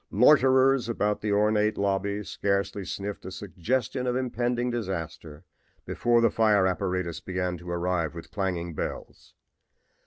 Loiterers 0.09 0.89
about 0.89 1.21
the 1.21 1.31
ornate 1.31 1.77
lobby 1.77 2.23
scarcely 2.23 2.83
sniffed 2.83 3.23
a 3.23 3.29
suggestion 3.29 4.07
of 4.07 4.15
impending 4.15 4.71
disaster 4.71 5.43
before 5.85 6.21
the 6.21 6.31
fire 6.31 6.65
apparatus 6.65 7.19
began 7.19 7.55
to 7.55 7.69
arrive 7.69 8.15
with 8.15 8.31
clanging 8.31 8.73
bells. 8.73 9.35